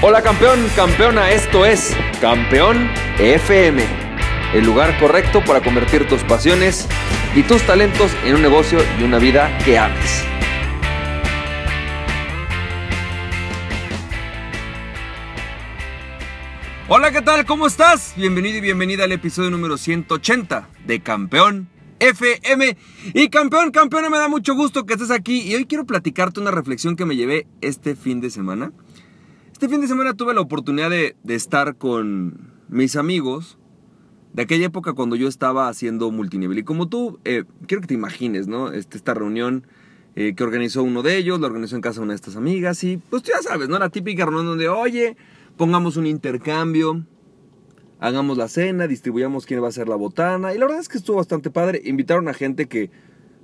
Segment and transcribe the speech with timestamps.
[0.00, 3.82] Hola campeón, campeona, esto es Campeón FM,
[4.54, 6.86] el lugar correcto para convertir tus pasiones
[7.34, 10.24] y tus talentos en un negocio y una vida que ames.
[16.86, 17.44] Hola, ¿qué tal?
[17.44, 18.14] ¿Cómo estás?
[18.16, 21.68] Bienvenido y bienvenida al episodio número 180 de Campeón
[21.98, 22.76] FM.
[23.14, 26.52] Y campeón, campeona, me da mucho gusto que estés aquí y hoy quiero platicarte una
[26.52, 28.70] reflexión que me llevé este fin de semana.
[29.58, 33.58] Este fin de semana tuve la oportunidad de, estar con mis amigos
[34.32, 36.58] de aquella época cuando yo estaba haciendo multinivel.
[36.58, 38.70] Y como tú, eh, quiero que te imagines, ¿no?
[38.70, 39.66] Este, esta reunión
[40.14, 42.84] eh, que organizó uno de ellos, la organizó en casa de una de estas amigas.
[42.84, 43.80] Y pues tú ya sabes, ¿no?
[43.80, 45.16] La típica reunión donde, oye,
[45.56, 47.04] pongamos un intercambio,
[47.98, 50.54] hagamos la cena, distribuyamos quién va a ser la botana.
[50.54, 51.82] Y la verdad es que estuvo bastante padre.
[51.84, 52.92] Invitaron a gente que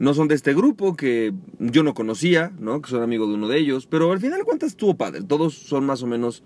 [0.00, 2.80] no son de este grupo, que yo no conocía, ¿no?
[2.80, 5.22] Que son amigos de uno de ellos, pero al final cuentas estuvo padre.
[5.22, 6.42] Todos son más o menos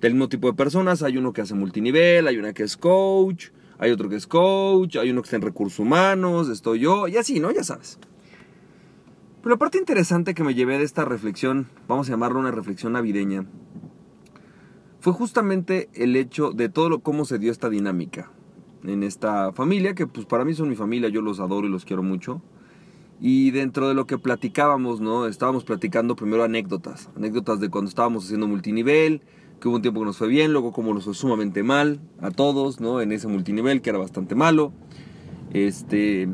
[0.00, 1.02] del mismo tipo de personas.
[1.02, 4.94] Hay uno que hace multinivel, hay una que es coach, hay otro que es coach,
[4.98, 7.50] hay uno que está en recursos humanos, estoy yo, y así, ¿no?
[7.50, 7.98] Ya sabes.
[9.42, 12.92] Pero la parte interesante que me llevé de esta reflexión, vamos a llamarlo una reflexión
[12.92, 13.46] navideña,
[15.00, 18.30] fue justamente el hecho de todo lo, cómo se dio esta dinámica
[18.84, 21.84] en esta familia, que pues para mí son mi familia, yo los adoro y los
[21.84, 22.42] quiero mucho.
[23.20, 25.26] Y dentro de lo que platicábamos, ¿no?
[25.26, 29.22] Estábamos platicando primero anécdotas, anécdotas de cuando estábamos haciendo multinivel,
[29.60, 32.30] que hubo un tiempo que nos fue bien, luego como nos fue sumamente mal a
[32.30, 33.00] todos, ¿no?
[33.00, 34.72] En ese multinivel que era bastante malo.
[35.52, 36.28] Este,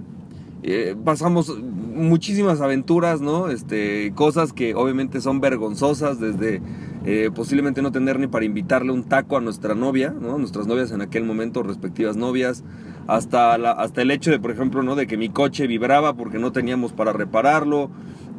[0.64, 3.48] eh, pasamos muchísimas aventuras, ¿no?
[3.48, 6.60] Este, cosas que obviamente son vergonzosas, desde
[7.05, 10.38] eh, posiblemente no tener ni para invitarle un taco a nuestra novia, ¿no?
[10.38, 12.62] Nuestras novias en aquel momento, respectivas novias,
[13.06, 14.95] hasta, hasta el hecho de, por ejemplo, ¿no?
[14.95, 17.91] de que mi coche vibraba porque no teníamos para repararlo,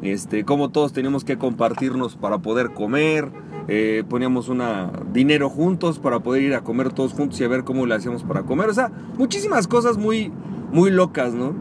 [0.01, 3.31] este, como todos teníamos que compartirnos para poder comer,
[3.67, 7.63] eh, poníamos una, dinero juntos para poder ir a comer todos juntos y a ver
[7.63, 10.31] cómo le hacíamos para comer, o sea, muchísimas cosas muy,
[10.71, 11.53] muy locas, ¿no?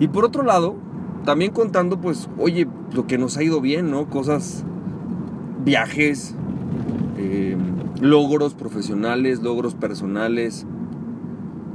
[0.00, 0.76] Y por otro lado,
[1.24, 4.08] también contando, pues, oye, lo que nos ha ido bien, ¿no?
[4.08, 4.64] Cosas,
[5.64, 6.34] viajes,
[7.18, 7.56] eh,
[8.00, 10.66] logros profesionales, logros personales,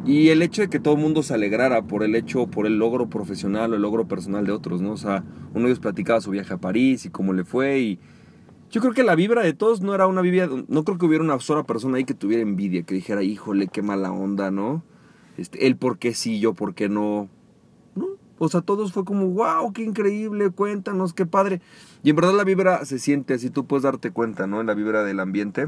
[0.06, 2.78] y el hecho de que todo el mundo se alegrara por el hecho, por el
[2.78, 4.92] logro profesional o el logro personal de otros, ¿no?
[4.92, 8.00] O sea, uno de ellos platicaba su viaje a París y cómo le fue y
[8.74, 11.24] yo creo que la vibra de todos no era una vibra, no creo que hubiera
[11.24, 14.84] una sola persona ahí que tuviera envidia, que dijera, híjole, qué mala onda, ¿no?
[15.38, 17.30] Este, él por qué sí, yo por qué no,
[17.96, 18.08] ¿no?
[18.40, 21.62] O sea, todos fue como, wow, qué increíble, cuéntanos, qué padre.
[22.02, 24.60] Y en verdad la vibra se siente así, tú puedes darte cuenta, ¿no?
[24.60, 25.68] En la vibra del ambiente,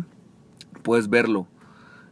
[0.82, 1.48] puedes verlo.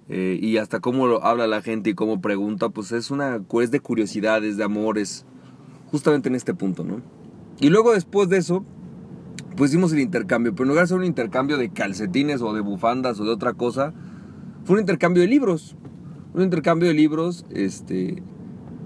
[0.09, 3.71] Eh, y hasta cómo lo habla la gente y cómo pregunta, pues es una es
[3.71, 5.25] de curiosidades, de amores,
[5.91, 7.01] justamente en este punto, ¿no?
[7.59, 8.65] Y luego después de eso,
[9.55, 12.61] pues hicimos el intercambio, pero en lugar de ser un intercambio de calcetines o de
[12.61, 13.93] bufandas o de otra cosa,
[14.65, 15.75] fue un intercambio de libros,
[16.33, 18.21] un intercambio de libros, este,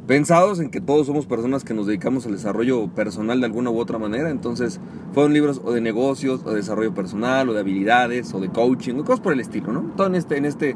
[0.07, 3.77] pensados en que todos somos personas que nos dedicamos al desarrollo personal de alguna u
[3.77, 4.29] otra manera.
[4.29, 4.79] Entonces,
[5.13, 8.95] fueron libros o de negocios, o de desarrollo personal, o de habilidades, o de coaching,
[8.95, 9.81] o cosas por el estilo, ¿no?
[9.95, 10.75] Todo en este, en este,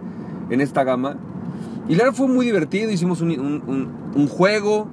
[0.52, 1.18] en esta gama.
[1.90, 4.88] Y la verdad fue muy divertido, hicimos un, juego,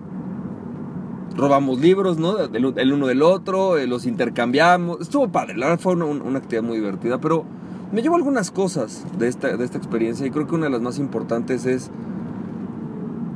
[1.37, 2.39] robamos libros, ¿no?
[2.39, 5.01] El, uno del otro, eh, los intercambiamos.
[5.01, 7.45] Estuvo padre, la verdad fue una, actividad muy divertida, pero
[7.93, 10.81] me llevo algunas cosas de esta, de esta experiencia y creo que una de las
[10.81, 11.91] más importantes es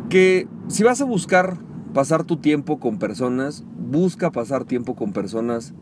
[0.09, 1.57] que si vas a buscar
[1.93, 5.75] pasar tu tiempo con personas, busca pasar tiempo con personas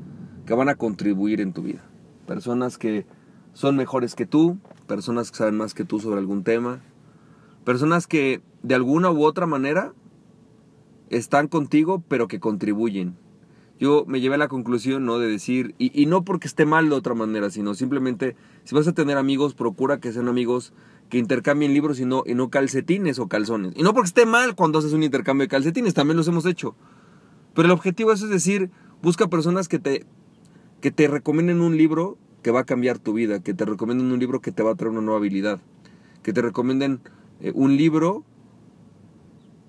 [0.46, 1.80] que van a contribuir en tu vida.
[2.26, 3.06] Personas que
[3.60, 4.56] son mejores que tú,
[4.86, 6.80] personas que saben más que tú sobre algún tema,
[7.62, 9.92] personas que de alguna u otra manera
[11.10, 13.18] están contigo pero que contribuyen.
[13.78, 15.18] Yo me llevé a la conclusión ¿no?
[15.18, 18.34] de decir, y, no porque esté mal de otra manera, sino simplemente
[18.64, 20.72] si vas a tener amigos, procura que sean amigos
[21.10, 23.74] que intercambien libros y no, y no calcetines o calzones.
[23.76, 26.76] Y no porque esté mal cuando haces un intercambio de calcetines, también los hemos hecho.
[27.54, 28.70] Pero el objetivo es decir,
[29.02, 30.06] busca personas que te,
[30.80, 34.18] que te recomienden un libro que va a cambiar tu vida, que te recomienden un
[34.18, 35.60] libro que te va a traer una nueva habilidad,
[36.22, 37.00] que te recomienden
[37.40, 38.24] eh, un libro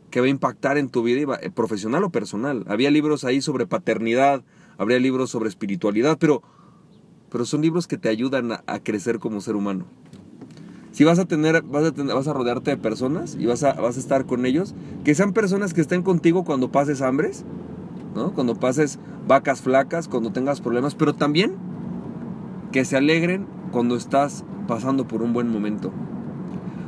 [0.10, 2.66] que va a impactar en tu vida eh, profesional o personal.
[2.68, 4.44] Había libros ahí sobre paternidad,
[4.78, 6.44] habría libros sobre espiritualidad, pero,
[7.30, 9.86] pero son libros que te ayudan a, crecer como ser humano.
[10.92, 13.74] Si vas a tener, vas a tener, vas a rodearte de personas y vas a,
[13.74, 14.76] vas a estar con ellos,
[15.06, 17.46] que sean personas que estén contigo cuando pases hambres,
[18.14, 18.34] ¿no?
[18.34, 21.56] Cuando pases vacas flacas, cuando tengas problemas, pero también
[22.72, 25.92] que se alegren cuando estás pasando por un buen momento.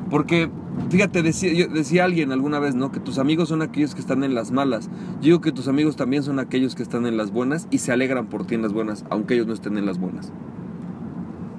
[0.09, 0.49] Porque,
[0.89, 2.91] fíjate, decía, decía alguien alguna vez, ¿no?
[2.91, 4.89] Que tus amigos son aquellos que están en las malas.
[5.15, 7.91] Yo digo que tus amigos también son aquellos que están en las buenas y se
[7.91, 10.31] alegran por ti en las buenas, aunque ellos no estén en las buenas.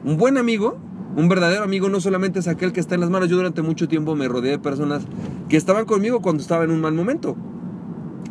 [0.05, 0.79] Un buen amigo,
[1.17, 3.29] un verdadero amigo, no solamente es aquel que está en las manos.
[3.29, 5.07] Yo durante mucho tiempo me rodeé de personas
[5.49, 7.37] que estaban conmigo cuando estaba en un mal momento.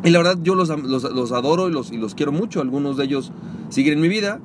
[0.04, 2.60] Y la verdad yo los, los, adoro y los, y los quiero mucho.
[2.60, 3.32] Algunos de ellos
[3.70, 4.40] siguen en mi vida,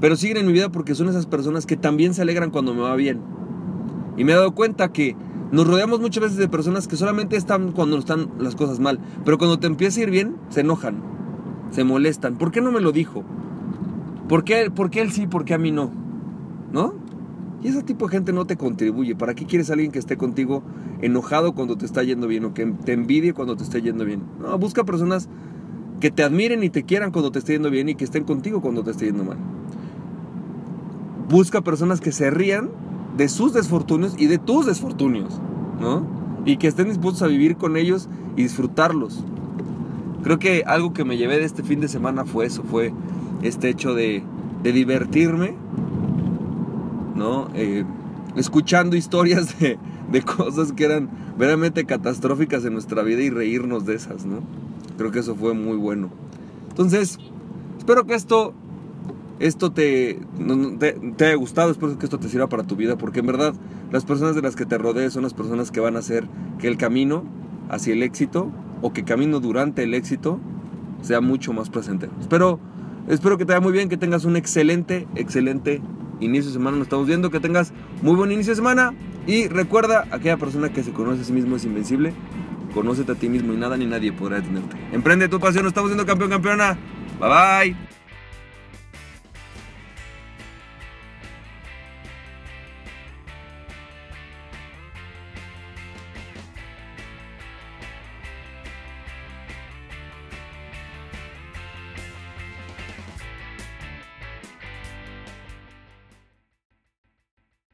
[0.00, 2.82] pero siguen en mi vida porque son esas personas que también se alegran cuando me
[2.82, 3.20] va bien.
[4.16, 5.16] Y me he dado cuenta que
[5.52, 9.38] nos rodeamos muchas veces de personas que solamente están cuando están las cosas mal, pero
[9.38, 11.02] cuando te empieza a ir bien, se enojan,
[11.70, 12.36] se molestan.
[12.36, 13.24] ¿Por qué no me lo dijo?
[14.28, 15.90] ¿Por qué, por qué él sí, por qué a mí no?
[16.72, 16.94] ¿No?
[17.62, 19.14] Y ese tipo de gente no te contribuye.
[19.14, 20.62] ¿Para qué quieres a alguien que esté contigo
[21.00, 24.22] enojado cuando te está yendo bien o que te envidie cuando te esté yendo bien?
[24.40, 25.28] No, busca personas
[26.00, 28.60] que te admiren y te quieran cuando te esté yendo bien y que estén contigo
[28.60, 29.38] cuando te esté yendo mal.
[31.28, 32.70] Busca personas que se rían
[33.16, 35.40] de sus desfortunios y de tus desfortunios,
[35.80, 36.06] ¿no?
[36.44, 39.24] Y que estén dispuestos a vivir con ellos y disfrutarlos.
[40.22, 42.92] Creo que algo que me llevé de este fin de semana fue eso, fue
[43.42, 44.22] este hecho de,
[44.62, 45.54] de divertirme,
[47.14, 47.48] ¿no?
[47.54, 47.84] Eh,
[48.36, 49.78] escuchando historias de,
[50.10, 51.08] de cosas que eran
[51.38, 54.40] verdaderamente catastróficas en nuestra vida y reírnos de esas, ¿no?
[54.96, 56.08] Creo que eso fue muy bueno.
[56.70, 57.18] Entonces,
[57.78, 58.54] espero que esto
[59.38, 60.20] esto te,
[60.78, 63.54] te, haya gustado, espero que esto te sirva para tu vida, porque en verdad
[63.90, 66.26] las personas de las que te rodees son las personas que van a hacer
[66.58, 67.24] que el camino
[67.68, 68.50] hacia el éxito
[68.82, 70.40] o que camino durante el éxito
[71.02, 72.12] sea mucho más placentero.
[72.20, 72.58] Espero,
[73.08, 75.80] espero que te vaya muy bien, que tengas un excelente, excelente
[76.20, 76.78] inicio de semana.
[76.78, 77.72] Nos estamos viendo, que tengas
[78.02, 78.94] muy buen inicio de semana
[79.26, 82.12] y recuerda, aquella persona que se conoce a sí mismo es invencible.
[82.74, 84.76] Conócete a ti mismo y nada ni nadie podrá detenerte.
[84.92, 86.76] Emprende tu pasión, nos estamos viendo campeón, campeona.
[87.18, 88.05] Bye bye.